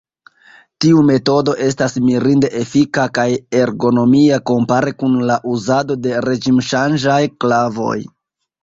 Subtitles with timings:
[0.85, 3.27] Tiu metodo estas mirinde efika kaj
[3.61, 7.97] ergonomia kompare kun la uzado de reĝimŝanĝaj klavoj.